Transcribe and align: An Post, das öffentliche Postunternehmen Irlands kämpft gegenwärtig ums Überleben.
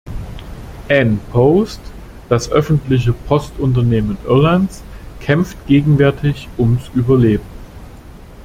An 0.89 1.19
Post, 1.31 1.79
das 2.27 2.49
öffentliche 2.49 3.13
Postunternehmen 3.13 4.17
Irlands 4.27 4.81
kämpft 5.19 5.67
gegenwärtig 5.67 6.49
ums 6.57 6.87
Überleben. 6.95 7.45